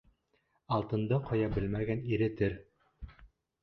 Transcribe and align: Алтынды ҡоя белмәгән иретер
Алтынды 0.77 1.21
ҡоя 1.29 1.53
белмәгән 1.59 2.05
иретер 2.17 2.61